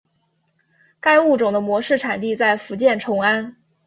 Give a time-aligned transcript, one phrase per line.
[0.99, 3.55] 该物种的模式产地在福建崇安。